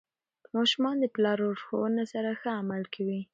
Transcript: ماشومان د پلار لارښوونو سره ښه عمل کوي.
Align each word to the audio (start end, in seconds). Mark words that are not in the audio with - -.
ماشومان 0.55 0.95
د 0.99 1.05
پلار 1.15 1.37
لارښوونو 1.45 2.03
سره 2.13 2.29
ښه 2.39 2.49
عمل 2.61 2.83
کوي. 2.93 3.21